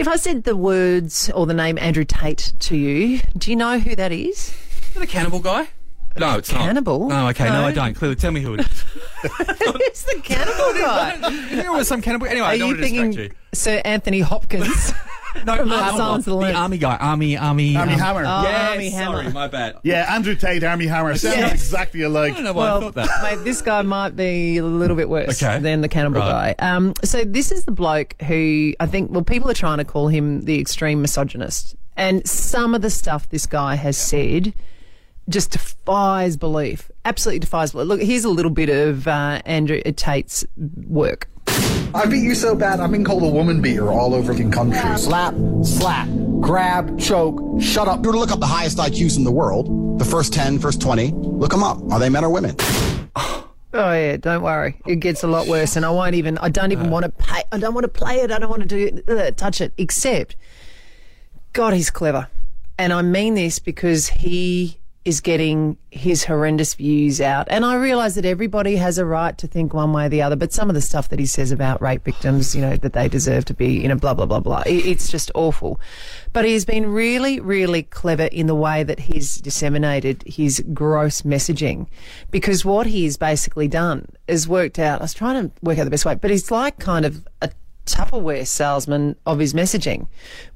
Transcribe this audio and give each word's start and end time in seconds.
If 0.00 0.08
I 0.08 0.16
said 0.16 0.44
the 0.44 0.56
words 0.56 1.28
or 1.34 1.44
the 1.44 1.52
name 1.52 1.76
Andrew 1.78 2.04
Tate 2.06 2.54
to 2.60 2.74
you, 2.74 3.20
do 3.36 3.50
you 3.50 3.56
know 3.56 3.78
who 3.78 3.94
that 3.96 4.12
is? 4.12 4.56
The 4.94 5.06
cannibal 5.06 5.40
guy? 5.40 5.68
No, 6.16 6.38
it's 6.38 6.50
not. 6.50 6.62
Cannibal? 6.62 7.06
No, 7.10 7.28
okay, 7.28 7.44
no, 7.44 7.60
No. 7.60 7.66
I 7.66 7.72
don't. 7.72 7.92
Clearly, 7.92 8.16
tell 8.16 8.30
me 8.30 8.40
who 8.40 8.54
it 8.54 8.60
is. 8.60 8.66
it's 9.24 10.04
the 10.04 10.18
cannibal 10.24 10.72
guy? 10.80 11.18
there 11.54 11.70
was 11.70 11.86
some 11.86 12.00
cannibal. 12.00 12.28
Anyway, 12.28 12.46
I 12.46 12.54
Are 12.54 12.56
don't 12.56 12.60
you 12.60 12.64
want 12.74 12.76
to 12.78 12.82
distract 12.82 13.14
thinking 13.14 13.24
you. 13.24 13.30
Sir 13.52 13.82
Anthony 13.84 14.20
Hopkins? 14.20 14.94
No, 15.46 15.56
from 15.56 15.68
the 15.68 15.76
no, 15.80 15.96
Silence 15.96 16.26
of 16.26 16.38
the 16.40 16.46
the 16.46 16.52
army 16.54 16.76
guy. 16.78 16.96
Army, 16.96 17.36
army, 17.36 17.76
Army 17.76 17.92
um, 17.94 17.98
Hammer. 18.00 18.20
Oh, 18.26 18.42
Yes, 18.42 18.70
Army 18.72 18.90
sorry, 18.90 19.32
my 19.32 19.46
bad. 19.48 19.76
Yeah, 19.84 20.12
Andrew 20.14 20.34
Tate, 20.34 20.64
Armie 20.64 20.86
Hammer. 20.86 21.16
Sounds 21.16 21.36
Yes. 21.36 21.52
exactly 21.52 22.02
alike. 22.02 22.32
I 22.32 22.34
don't 22.34 22.44
know 22.44 22.52
why 22.52 22.66
I 22.68 22.78
Well, 22.78 22.80
thought 22.80 22.94
that. 22.94 23.08
mate, 23.22 23.44
this 23.44 23.62
guy 23.62 23.82
might 23.82 24.16
be 24.16 24.56
a 24.58 24.64
little 24.64 24.96
bit 24.96 25.08
worse 25.08 25.42
Okay. 25.42 25.58
than 25.60 25.80
the 25.82 25.88
cannibal 25.88 26.20
Right. 26.20 26.56
guy. 26.58 26.66
Um, 26.74 26.94
so 27.04 27.24
this 27.24 27.52
is 27.52 27.64
the 27.64 27.70
bloke 27.72 28.20
who 28.22 28.74
I 28.80 28.86
think, 28.86 29.10
well, 29.12 29.22
people 29.22 29.50
are 29.50 29.54
trying 29.54 29.78
to 29.78 29.84
call 29.84 30.08
him 30.08 30.42
the 30.42 30.58
extreme 30.60 31.00
misogynist, 31.00 31.76
and 31.96 32.26
some 32.28 32.74
of 32.74 32.82
the 32.82 32.90
stuff 32.90 33.28
this 33.28 33.46
guy 33.46 33.76
has 33.76 33.96
said 33.96 34.52
just 35.28 35.52
defies 35.52 36.36
belief. 36.36 36.90
Absolutely 37.04 37.38
defies 37.38 37.70
belief. 37.72 37.86
Look, 37.88 38.00
here's 38.02 38.24
a 38.24 38.28
little 38.30 38.50
bit 38.50 38.68
of 38.68 39.06
uh, 39.06 39.40
Andrew 39.46 39.80
Tate's 39.82 40.44
work. 40.88 41.28
I 41.92 42.06
beat 42.06 42.22
you 42.22 42.34
so 42.34 42.54
bad, 42.54 42.80
I've 42.80 42.92
been 42.92 43.04
called 43.04 43.22
a 43.22 43.28
woman 43.28 43.60
beater 43.60 43.90
all 43.90 44.14
over 44.14 44.32
the 44.32 44.48
country. 44.50 44.78
Slap, 44.96 45.34
slap, 45.64 46.08
grab, 46.40 46.98
choke, 46.98 47.60
shut 47.60 47.88
up. 47.88 48.02
You 48.02 48.08
were 48.08 48.12
to 48.12 48.18
look 48.18 48.30
up 48.30 48.40
the 48.40 48.46
highest 48.46 48.78
IQs 48.78 49.16
in 49.16 49.24
the 49.24 49.32
world, 49.32 49.98
the 49.98 50.04
first 50.04 50.32
10, 50.32 50.60
first 50.60 50.80
20, 50.80 51.12
look 51.12 51.50
them 51.50 51.62
up. 51.62 51.78
Are 51.90 51.98
they 51.98 52.08
men 52.08 52.24
or 52.24 52.30
women? 52.30 52.56
Oh 53.72 53.92
yeah, 53.92 54.16
don't 54.16 54.42
worry. 54.42 54.80
It 54.84 54.96
gets 54.96 55.22
a 55.22 55.28
lot 55.28 55.46
worse, 55.46 55.76
and 55.76 55.86
I 55.86 55.90
won't 55.90 56.16
even. 56.16 56.38
I 56.38 56.48
don't 56.48 56.72
even 56.72 56.90
want 56.90 57.04
to 57.04 57.10
pay. 57.10 57.44
I 57.52 57.58
don't 57.58 57.72
want 57.72 57.84
to 57.84 57.88
play 57.88 58.16
it. 58.16 58.32
I 58.32 58.40
don't 58.40 58.50
want 58.50 58.68
to 58.68 58.68
do 58.68 59.02
uh, 59.06 59.30
touch 59.30 59.60
it. 59.60 59.72
Except, 59.78 60.34
God, 61.52 61.72
he's 61.74 61.88
clever, 61.88 62.26
and 62.78 62.92
I 62.92 63.02
mean 63.02 63.34
this 63.34 63.60
because 63.60 64.08
he 64.08 64.79
is 65.04 65.20
getting 65.22 65.78
his 65.90 66.24
horrendous 66.24 66.74
views 66.74 67.22
out. 67.22 67.48
And 67.50 67.64
I 67.64 67.74
realise 67.76 68.16
that 68.16 68.26
everybody 68.26 68.76
has 68.76 68.98
a 68.98 69.06
right 69.06 69.36
to 69.38 69.46
think 69.46 69.72
one 69.72 69.94
way 69.94 70.06
or 70.06 70.08
the 70.10 70.20
other, 70.20 70.36
but 70.36 70.52
some 70.52 70.68
of 70.68 70.74
the 70.74 70.82
stuff 70.82 71.08
that 71.08 71.18
he 71.18 71.24
says 71.24 71.52
about 71.52 71.80
rape 71.80 72.04
victims, 72.04 72.54
you 72.54 72.60
know, 72.60 72.76
that 72.76 72.92
they 72.92 73.08
deserve 73.08 73.46
to 73.46 73.54
be, 73.54 73.80
you 73.80 73.88
know, 73.88 73.96
blah 73.96 74.12
blah 74.12 74.26
blah 74.26 74.40
blah. 74.40 74.62
It, 74.66 74.84
it's 74.84 75.08
just 75.10 75.30
awful. 75.34 75.80
But 76.34 76.44
he 76.44 76.52
has 76.52 76.66
been 76.66 76.92
really, 76.92 77.40
really 77.40 77.82
clever 77.82 78.24
in 78.24 78.46
the 78.46 78.54
way 78.54 78.82
that 78.82 79.00
he's 79.00 79.36
disseminated 79.36 80.22
his 80.26 80.62
gross 80.74 81.22
messaging, 81.22 81.86
because 82.30 82.64
what 82.64 82.86
he's 82.86 83.16
basically 83.16 83.68
done 83.68 84.06
is 84.28 84.46
worked 84.46 84.78
out. 84.78 85.00
I 85.00 85.04
was 85.04 85.14
trying 85.14 85.48
to 85.48 85.52
work 85.62 85.78
out 85.78 85.84
the 85.84 85.90
best 85.90 86.04
way, 86.04 86.14
but 86.14 86.30
he's 86.30 86.50
like 86.50 86.78
kind 86.78 87.06
of 87.06 87.26
a 87.40 87.50
Tupperware 87.94 88.46
salesman 88.46 89.16
of 89.26 89.38
his 89.38 89.54
messaging. 89.54 90.06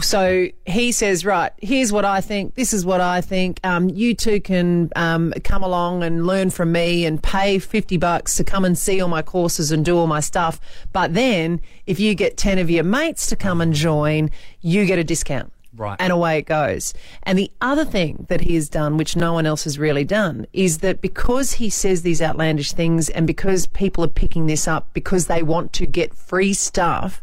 So 0.00 0.48
he 0.66 0.92
says, 0.92 1.24
right, 1.24 1.52
here's 1.60 1.92
what 1.92 2.04
I 2.04 2.20
think. 2.20 2.54
This 2.54 2.72
is 2.72 2.84
what 2.84 3.00
I 3.00 3.20
think. 3.20 3.60
Um, 3.64 3.88
you 3.88 4.14
two 4.14 4.40
can 4.40 4.90
um, 4.94 5.32
come 5.44 5.62
along 5.62 6.02
and 6.02 6.26
learn 6.26 6.50
from 6.50 6.72
me 6.72 7.06
and 7.06 7.22
pay 7.22 7.58
50 7.58 7.96
bucks 7.96 8.36
to 8.36 8.44
come 8.44 8.64
and 8.64 8.76
see 8.76 9.00
all 9.00 9.08
my 9.08 9.22
courses 9.22 9.72
and 9.72 9.84
do 9.84 9.96
all 9.96 10.06
my 10.06 10.20
stuff. 10.20 10.60
But 10.92 11.14
then 11.14 11.60
if 11.86 11.98
you 11.98 12.14
get 12.14 12.36
10 12.36 12.58
of 12.58 12.70
your 12.70 12.84
mates 12.84 13.26
to 13.28 13.36
come 13.36 13.60
and 13.60 13.72
join, 13.72 14.30
you 14.60 14.84
get 14.84 14.98
a 14.98 15.04
discount. 15.04 15.52
Right. 15.76 15.96
And 16.00 16.12
away 16.12 16.38
it 16.38 16.46
goes. 16.46 16.94
And 17.22 17.38
the 17.38 17.50
other 17.60 17.84
thing 17.84 18.26
that 18.28 18.40
he 18.40 18.54
has 18.54 18.68
done, 18.68 18.96
which 18.96 19.16
no 19.16 19.32
one 19.32 19.46
else 19.46 19.64
has 19.64 19.78
really 19.78 20.04
done, 20.04 20.46
is 20.52 20.78
that 20.78 21.00
because 21.00 21.52
he 21.54 21.70
says 21.70 22.02
these 22.02 22.22
outlandish 22.22 22.72
things 22.72 23.08
and 23.08 23.26
because 23.26 23.66
people 23.68 24.04
are 24.04 24.08
picking 24.08 24.46
this 24.46 24.66
up 24.66 24.92
because 24.92 25.26
they 25.26 25.42
want 25.42 25.72
to 25.74 25.86
get 25.86 26.14
free 26.14 26.54
stuff, 26.54 27.22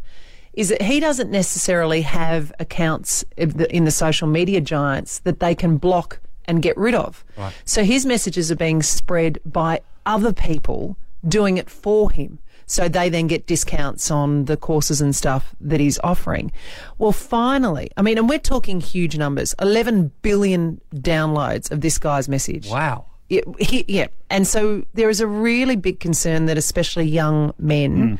is 0.52 0.68
that 0.68 0.82
he 0.82 1.00
doesn't 1.00 1.30
necessarily 1.30 2.02
have 2.02 2.52
accounts 2.60 3.24
in 3.36 3.50
the, 3.50 3.74
in 3.74 3.84
the 3.84 3.90
social 3.90 4.28
media 4.28 4.60
giants 4.60 5.18
that 5.20 5.40
they 5.40 5.54
can 5.54 5.76
block 5.76 6.20
and 6.44 6.62
get 6.62 6.76
rid 6.76 6.94
of. 6.94 7.24
So 7.64 7.84
his 7.84 8.06
messages 8.06 8.52
are 8.52 8.56
being 8.56 8.82
spread 8.82 9.38
by 9.44 9.80
other 10.06 10.32
people 10.32 10.96
doing 11.26 11.56
it 11.56 11.70
for 11.70 12.10
him. 12.10 12.38
So 12.66 12.88
they 12.88 13.08
then 13.08 13.26
get 13.26 13.46
discounts 13.46 14.10
on 14.10 14.46
the 14.46 14.56
courses 14.56 15.00
and 15.00 15.14
stuff 15.14 15.54
that 15.60 15.80
he's 15.80 15.98
offering. 16.02 16.50
Well, 16.98 17.12
finally, 17.12 17.90
I 17.96 18.02
mean, 18.02 18.16
and 18.16 18.28
we're 18.28 18.38
talking 18.38 18.80
huge 18.80 19.18
numbers 19.18 19.54
11 19.60 20.12
billion 20.22 20.80
downloads 20.94 21.70
of 21.70 21.82
this 21.82 21.98
guy's 21.98 22.28
message. 22.28 22.70
Wow. 22.70 23.06
Yeah, 23.28 23.42
he, 23.58 23.84
yeah. 23.88 24.08
And 24.30 24.46
so 24.46 24.84
there 24.94 25.10
is 25.10 25.20
a 25.20 25.26
really 25.26 25.76
big 25.76 26.00
concern 26.00 26.46
that 26.46 26.58
especially 26.58 27.06
young 27.06 27.54
men 27.58 28.08
hmm. 28.08 28.14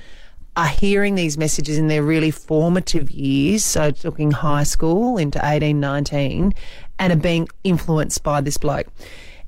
are 0.56 0.68
hearing 0.68 1.14
these 1.14 1.36
messages 1.36 1.78
in 1.78 1.88
their 1.88 2.02
really 2.02 2.30
formative 2.30 3.10
years, 3.10 3.64
so 3.64 3.90
talking 3.90 4.30
high 4.30 4.62
school 4.62 5.18
into 5.18 5.40
18, 5.42 5.78
19, 5.78 6.54
and 6.98 7.12
are 7.12 7.16
being 7.16 7.48
influenced 7.64 8.22
by 8.22 8.40
this 8.40 8.56
bloke. 8.56 8.86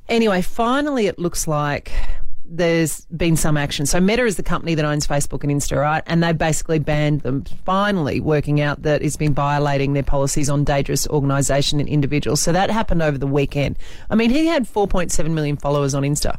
Anyway, 0.08 0.40
finally, 0.40 1.06
it 1.06 1.18
looks 1.18 1.48
like 1.48 1.90
there's 2.48 3.04
been 3.06 3.36
some 3.36 3.56
action. 3.56 3.86
So 3.86 4.00
Meta 4.00 4.24
is 4.24 4.36
the 4.36 4.42
company 4.42 4.74
that 4.74 4.84
owns 4.84 5.06
Facebook 5.06 5.42
and 5.42 5.52
Insta, 5.52 5.76
right? 5.80 6.02
And 6.06 6.22
they 6.22 6.32
basically 6.32 6.78
banned 6.78 7.22
them, 7.22 7.44
finally 7.64 8.20
working 8.20 8.60
out 8.60 8.82
that 8.82 9.02
it's 9.02 9.16
been 9.16 9.34
violating 9.34 9.92
their 9.94 10.02
policies 10.02 10.48
on 10.48 10.64
dangerous 10.64 11.06
organisation 11.08 11.80
and 11.80 11.88
individuals. 11.88 12.40
So 12.40 12.52
that 12.52 12.70
happened 12.70 13.02
over 13.02 13.18
the 13.18 13.26
weekend. 13.26 13.78
I 14.10 14.14
mean, 14.14 14.30
he 14.30 14.46
had 14.46 14.64
4.7 14.64 15.30
million 15.30 15.56
followers 15.56 15.94
on 15.94 16.02
Insta. 16.02 16.38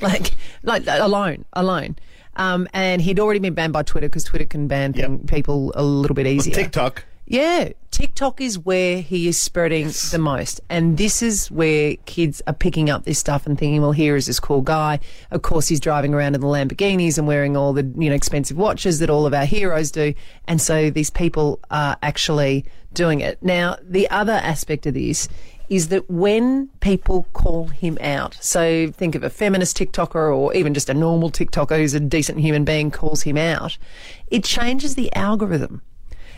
Like, 0.00 0.32
like 0.62 0.84
alone, 0.86 1.44
alone. 1.52 1.96
Um, 2.36 2.66
and 2.72 3.00
he'd 3.02 3.20
already 3.20 3.38
been 3.40 3.54
banned 3.54 3.72
by 3.72 3.82
Twitter 3.82 4.08
because 4.08 4.24
Twitter 4.24 4.46
can 4.46 4.66
ban 4.66 4.94
Yep. 4.96 5.26
people 5.28 5.72
a 5.76 5.82
little 5.82 6.14
bit 6.14 6.26
easier. 6.26 6.54
TikTok. 6.54 7.04
Yeah, 7.32 7.70
TikTok 7.90 8.42
is 8.42 8.58
where 8.58 9.00
he 9.00 9.26
is 9.26 9.40
spreading 9.40 9.86
the 10.10 10.18
most. 10.20 10.60
And 10.68 10.98
this 10.98 11.22
is 11.22 11.50
where 11.50 11.96
kids 12.04 12.42
are 12.46 12.52
picking 12.52 12.90
up 12.90 13.04
this 13.04 13.18
stuff 13.18 13.46
and 13.46 13.58
thinking, 13.58 13.80
well, 13.80 13.92
here 13.92 14.16
is 14.16 14.26
this 14.26 14.38
cool 14.38 14.60
guy. 14.60 15.00
Of 15.30 15.40
course, 15.40 15.66
he's 15.66 15.80
driving 15.80 16.12
around 16.12 16.34
in 16.34 16.42
the 16.42 16.46
Lamborghinis 16.46 17.16
and 17.16 17.26
wearing 17.26 17.56
all 17.56 17.72
the, 17.72 17.90
you 17.96 18.10
know, 18.10 18.14
expensive 18.14 18.58
watches 18.58 18.98
that 18.98 19.08
all 19.08 19.24
of 19.24 19.32
our 19.32 19.46
heroes 19.46 19.90
do. 19.90 20.12
And 20.46 20.60
so 20.60 20.90
these 20.90 21.08
people 21.08 21.58
are 21.70 21.96
actually 22.02 22.66
doing 22.92 23.20
it. 23.20 23.42
Now, 23.42 23.78
the 23.82 24.10
other 24.10 24.34
aspect 24.34 24.84
of 24.84 24.92
this 24.92 25.26
is 25.70 25.88
that 25.88 26.10
when 26.10 26.68
people 26.80 27.28
call 27.32 27.68
him 27.68 27.96
out, 28.02 28.36
so 28.42 28.92
think 28.92 29.14
of 29.14 29.22
a 29.22 29.30
feminist 29.30 29.78
TikToker 29.78 30.36
or 30.36 30.52
even 30.52 30.74
just 30.74 30.90
a 30.90 30.94
normal 30.94 31.30
TikToker 31.30 31.78
who's 31.78 31.94
a 31.94 32.00
decent 32.00 32.40
human 32.40 32.66
being 32.66 32.90
calls 32.90 33.22
him 33.22 33.38
out, 33.38 33.78
it 34.26 34.44
changes 34.44 34.96
the 34.96 35.10
algorithm. 35.14 35.80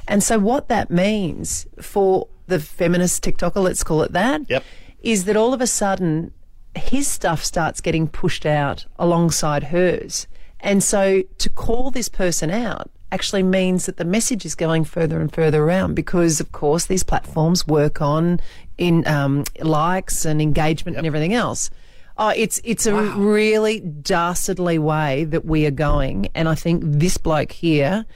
And 0.09 0.23
so 0.23 0.39
what 0.39 0.69
that 0.69 0.91
means 0.91 1.67
for 1.81 2.29
the 2.47 2.61
feminist 2.61 3.23
TikToker, 3.25 3.63
let's 3.63 3.83
call 3.83 4.03
it 4.03 4.13
that, 4.13 4.43
is 4.43 4.49
Yep. 4.51 5.27
that 5.27 5.37
all 5.37 5.55
of 5.55 5.61
a 5.61 5.67
sudden 5.67 6.33
his 6.77 7.07
stuff 7.07 7.43
starts 7.45 7.81
getting 7.81 8.09
pushed 8.09 8.45
out 8.45 8.87
alongside 8.99 9.65
hers. 9.65 10.27
And 10.61 10.83
so 10.83 11.23
to 11.39 11.49
call 11.51 11.91
this 11.91 12.09
person 12.09 12.51
out 12.51 12.91
actually 13.13 13.43
means 13.45 13.87
that 13.87 13.97
the 13.97 14.05
message 14.05 14.45
is 14.45 14.55
going 14.55 14.85
further 14.85 15.21
and 15.21 15.33
further 15.33 15.63
around 15.63 15.95
because 15.95 16.41
of 16.41 16.51
course 16.53 16.87
these 16.87 17.05
platforms 17.05 17.67
work 17.67 18.03
on 18.03 18.41
in 18.77 19.07
um, 19.07 19.45
likes 19.61 20.25
and 20.25 20.43
engagement 20.43 20.97
and 20.97 21.07
everything 21.07 21.33
else. 21.33 21.71
Oh, 22.17 22.33
it's 22.37 22.61
it's 22.65 22.87
a 22.87 22.95
really 22.95 23.81
dastardly 23.81 24.79
way 24.79 25.25
that 25.25 25.45
we 25.45 25.67
are 25.67 25.73
going, 25.73 26.29
and 26.35 26.49
I 26.49 26.55
think 26.55 26.83
this 26.85 27.17
bloke 27.17 27.51
here 27.51 28.07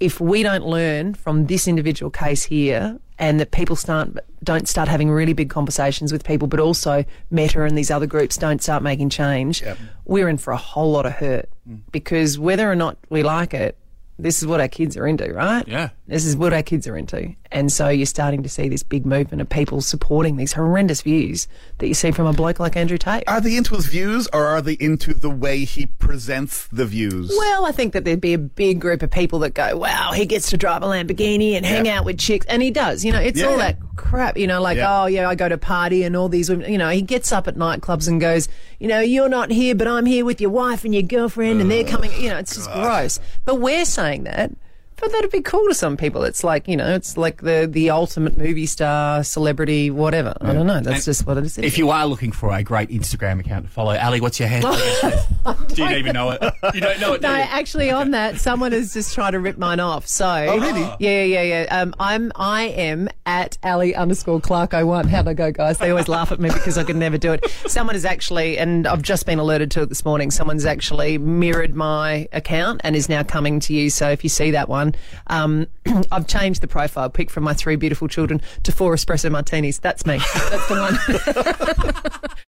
if 0.00 0.20
we 0.20 0.42
don't 0.42 0.66
learn 0.66 1.14
from 1.14 1.46
this 1.46 1.66
individual 1.66 2.10
case 2.10 2.44
here 2.44 2.98
and 3.18 3.40
that 3.40 3.50
people 3.50 3.76
start 3.76 4.10
don't 4.42 4.68
start 4.68 4.88
having 4.88 5.10
really 5.10 5.32
big 5.32 5.48
conversations 5.48 6.12
with 6.12 6.22
people 6.24 6.46
but 6.46 6.60
also 6.60 7.04
meta 7.30 7.62
and 7.62 7.76
these 7.76 7.90
other 7.90 8.06
groups 8.06 8.36
don't 8.36 8.62
start 8.62 8.82
making 8.82 9.08
change 9.08 9.62
we're 10.04 10.28
in 10.28 10.36
for 10.36 10.52
a 10.52 10.56
whole 10.56 10.92
lot 10.92 11.06
of 11.06 11.12
hurt. 11.12 11.48
Mm. 11.68 11.80
Because 11.90 12.38
whether 12.38 12.70
or 12.70 12.76
not 12.76 12.98
we 13.08 13.22
like 13.22 13.54
it 13.54 13.76
this 14.18 14.40
is 14.40 14.46
what 14.46 14.60
our 14.60 14.68
kids 14.68 14.96
are 14.96 15.06
into 15.06 15.32
right? 15.32 15.66
Yeah. 15.66 15.90
This 16.08 16.24
is 16.24 16.36
what 16.36 16.52
our 16.52 16.62
kids 16.62 16.86
are 16.86 16.96
into 16.96 17.34
and 17.52 17.70
so 17.72 17.88
you're 17.88 18.06
starting 18.06 18.42
to 18.42 18.48
see 18.48 18.68
this 18.68 18.82
big 18.82 19.06
movement 19.06 19.40
of 19.40 19.48
people 19.48 19.80
supporting 19.80 20.36
these 20.36 20.52
horrendous 20.52 21.02
views 21.02 21.46
that 21.78 21.88
you 21.88 21.94
see 21.94 22.10
from 22.10 22.26
a 22.26 22.32
bloke 22.32 22.58
like 22.60 22.76
Andrew 22.76 22.98
Tate 22.98 23.24
Are 23.26 23.40
they 23.40 23.56
into 23.56 23.74
his 23.74 23.86
views 23.86 24.28
or 24.32 24.46
are 24.46 24.60
they 24.60 24.74
into 24.74 25.14
the 25.14 25.30
way 25.30 25.64
he 25.64 25.86
presents 25.86 26.66
the 26.68 26.84
views? 26.86 27.32
Well, 27.36 27.66
I 27.66 27.72
think 27.72 27.92
that 27.92 28.04
there'd 28.04 28.20
be 28.20 28.34
a 28.34 28.38
big 28.38 28.80
group 28.80 29.02
of 29.02 29.10
people 29.10 29.38
that 29.40 29.54
go, 29.54 29.76
wow, 29.76 30.12
he 30.12 30.26
gets 30.26 30.50
to 30.50 30.56
drive 30.56 30.82
a 30.82 30.86
Lamborghini 30.86 31.52
and 31.52 31.64
hang 31.64 31.86
Yeah. 31.86 31.98
out 31.98 32.04
with 32.04 32.18
chicks. 32.18 32.46
And 32.48 32.62
he 32.62 32.70
does. 32.70 33.04
You 33.04 33.12
know, 33.12 33.20
it's 33.20 33.38
Yeah. 33.40 33.46
all 33.46 33.56
that 33.58 33.78
crap, 33.96 34.36
you 34.36 34.46
know, 34.46 34.60
like, 34.60 34.76
Yeah. 34.78 35.02
oh, 35.02 35.06
yeah, 35.06 35.28
I 35.28 35.34
go 35.34 35.48
to 35.48 35.58
party 35.58 36.02
and 36.02 36.16
all 36.16 36.28
these 36.28 36.50
women. 36.50 36.70
You 36.70 36.78
know, 36.78 36.90
he 36.90 37.02
gets 37.02 37.32
up 37.32 37.46
at 37.48 37.56
nightclubs 37.56 38.08
and 38.08 38.20
goes, 38.20 38.48
you 38.78 38.88
know, 38.88 39.00
you're 39.00 39.28
not 39.28 39.50
here, 39.50 39.74
but 39.74 39.86
I'm 39.88 40.06
here 40.06 40.24
with 40.24 40.40
your 40.40 40.50
wife 40.50 40.84
and 40.84 40.92
your 40.94 41.02
girlfriend 41.02 41.60
and 41.60 41.70
they're 41.70 41.84
coming. 41.84 42.10
You 42.20 42.30
know, 42.30 42.38
it's 42.38 42.54
just 42.54 42.70
gross. 42.72 43.18
But 43.44 43.60
we're 43.60 43.84
saying 43.84 44.24
that 44.24 44.52
but 44.96 45.12
that'd 45.12 45.30
be 45.30 45.40
cool 45.42 45.66
to 45.68 45.74
some 45.74 45.96
people. 45.96 46.24
It's 46.24 46.42
like 46.44 46.66
you 46.68 46.76
know, 46.76 46.94
it's 46.94 47.16
like 47.16 47.42
the 47.42 47.68
the 47.70 47.90
ultimate 47.90 48.36
movie 48.36 48.66
star, 48.66 49.22
celebrity, 49.24 49.90
whatever. 49.90 50.34
I 50.40 50.52
don't 50.52 50.66
know. 50.66 50.80
That's 50.80 50.96
And 50.96 51.04
just 51.04 51.26
what 51.26 51.36
it 51.38 51.44
is. 51.44 51.58
If 51.58 51.78
you 51.78 51.90
are 51.90 52.06
looking 52.06 52.32
for 52.32 52.52
a 52.54 52.62
great 52.62 52.90
Instagram 52.90 53.40
account 53.40 53.66
to 53.66 53.70
follow, 53.70 53.96
Ali, 53.96 54.20
what's 54.20 54.38
your 54.40 54.48
handle? 54.48 54.72
Do 55.68 55.84
you 55.84 55.90
even 55.96 56.12
know 56.14 56.30
it? 56.30 56.42
You 56.74 56.80
don't 56.80 57.00
know 57.00 57.14
it, 57.14 57.20
do 57.20 57.28
No, 57.28 57.34
you? 57.34 57.42
actually, 57.42 57.90
on 57.90 58.10
that, 58.12 58.38
someone 58.40 58.72
is 58.72 58.92
just 58.92 59.14
trying 59.14 59.32
to 59.32 59.40
rip 59.40 59.58
mine 59.58 59.78
off. 59.80 60.06
So, 60.06 60.26
oh, 60.26 60.58
really? 60.58 60.80
Yeah, 60.98 61.22
yeah, 61.22 61.42
yeah. 61.42 61.80
Um, 61.80 61.94
I'm, 62.00 62.32
I 62.34 62.64
am 62.64 63.08
at 63.26 63.56
Ali 63.62 63.94
underscore 63.94 64.40
Clark 64.40 64.72
01. 64.72 65.08
How'd 65.08 65.28
I 65.28 65.34
go, 65.34 65.52
guys? 65.52 65.78
They 65.78 65.90
always 65.90 66.08
laugh 66.08 66.32
at 66.32 66.40
me 66.40 66.50
because 66.50 66.78
I 66.78 66.84
could 66.84 66.96
never 66.96 67.18
do 67.18 67.32
it. 67.32 67.48
Someone 67.66 67.94
is 67.94 68.04
actually, 68.04 68.58
and 68.58 68.86
I've 68.86 69.02
just 69.02 69.26
been 69.26 69.38
alerted 69.38 69.70
to 69.72 69.82
it 69.82 69.88
this 69.88 70.04
morning. 70.04 70.30
Someone's 70.30 70.64
actually 70.64 71.18
mirrored 71.18 71.74
my 71.74 72.28
account 72.32 72.80
and 72.84 72.96
is 72.96 73.08
now 73.08 73.22
coming 73.22 73.60
to 73.60 73.72
you. 73.74 73.90
So 73.90 74.10
if 74.10 74.24
you 74.24 74.30
see 74.30 74.50
that 74.52 74.68
one, 74.68 74.85
um, 75.28 75.66
I've 76.12 76.26
changed 76.26 76.60
the 76.60 76.68
profile 76.68 77.08
pic 77.08 77.30
from 77.30 77.44
my 77.44 77.54
three 77.54 77.76
beautiful 77.76 78.08
children 78.08 78.42
to 78.64 78.72
four 78.72 78.94
espresso 78.94 79.30
martinis. 79.30 79.78
That's 79.78 80.04
me. 80.04 80.18
That's 80.50 80.68
the 80.68 82.16
one. 82.18 82.30